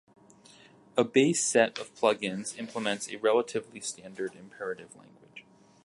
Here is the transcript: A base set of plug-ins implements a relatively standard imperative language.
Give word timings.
A 0.97 1.03
base 1.03 1.45
set 1.45 1.77
of 1.77 1.93
plug-ins 1.93 2.57
implements 2.57 3.07
a 3.11 3.19
relatively 3.19 3.81
standard 3.81 4.33
imperative 4.35 4.95
language. 4.95 5.45